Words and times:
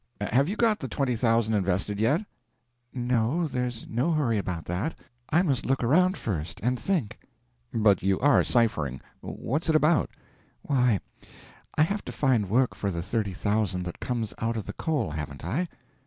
Have 0.19 0.49
you 0.49 0.55
got 0.55 0.79
the 0.79 0.87
twenty 0.87 1.15
thousand 1.15 1.53
invested 1.53 1.99
yet?" 1.99 2.25
"No, 2.91 3.45
there's 3.47 3.85
no 3.87 4.11
hurry 4.11 4.39
about 4.39 4.65
that; 4.65 4.95
I 5.29 5.43
must 5.43 5.63
look 5.63 5.83
around 5.83 6.17
first, 6.17 6.59
and 6.63 6.79
think." 6.79 7.19
"But 7.71 8.01
you 8.01 8.19
are 8.19 8.43
ciphering; 8.43 8.99
what's 9.19 9.69
it 9.69 9.75
about?" 9.75 10.09
"Why, 10.63 11.01
I 11.77 11.83
have 11.83 12.03
to 12.05 12.11
find 12.11 12.49
work 12.49 12.73
for 12.73 12.89
the 12.89 13.03
thirty 13.03 13.33
thousand 13.33 13.83
that 13.83 13.99
comes 13.99 14.33
out 14.39 14.57
of 14.57 14.65
the 14.65 14.73
coal, 14.73 15.11
haven't 15.11 15.45
I?" 15.45 15.69